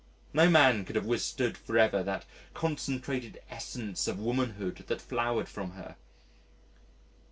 No 0.33 0.49
man 0.49 0.83
could 0.83 0.95
have 0.95 1.05
withstood 1.05 1.55
for 1.55 1.77
ever 1.77 2.01
that 2.01 2.25
concentrated 2.55 3.39
essence 3.51 4.07
of 4.07 4.17
womanhood 4.17 4.77
that 4.87 4.99
flowed 4.99 5.47
from 5.47 5.73
her.... 5.73 5.95